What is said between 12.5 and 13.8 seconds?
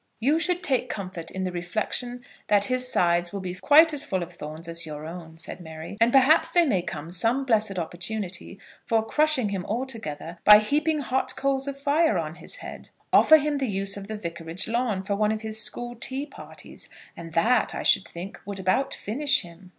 head. Offer him the